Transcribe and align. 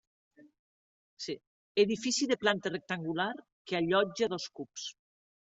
Edifici 1.83 2.29
de 2.31 2.39
planta 2.45 2.73
rectangular 2.73 3.29
que 3.43 3.79
allotja 3.83 4.33
dos 4.35 4.51
cups. 4.63 4.89